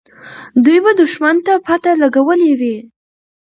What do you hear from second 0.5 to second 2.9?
دوی به دښمن ته پته لګولې وي.